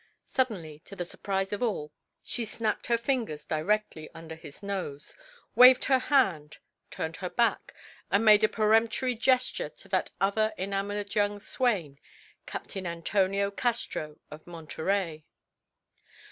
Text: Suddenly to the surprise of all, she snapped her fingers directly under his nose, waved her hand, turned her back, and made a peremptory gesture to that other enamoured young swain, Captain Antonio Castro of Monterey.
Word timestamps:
Suddenly 0.25 0.79
to 0.85 0.95
the 0.95 1.05
surprise 1.05 1.53
of 1.53 1.61
all, 1.61 1.93
she 2.23 2.43
snapped 2.43 2.87
her 2.87 2.97
fingers 2.97 3.45
directly 3.45 4.09
under 4.15 4.33
his 4.33 4.63
nose, 4.63 5.15
waved 5.53 5.85
her 5.85 5.99
hand, 5.99 6.57
turned 6.89 7.17
her 7.17 7.29
back, 7.29 7.75
and 8.09 8.25
made 8.25 8.43
a 8.43 8.49
peremptory 8.49 9.13
gesture 9.13 9.69
to 9.69 9.87
that 9.89 10.09
other 10.19 10.55
enamoured 10.57 11.13
young 11.13 11.37
swain, 11.37 11.99
Captain 12.47 12.87
Antonio 12.87 13.51
Castro 13.51 14.17
of 14.31 14.47
Monterey. 14.47 15.23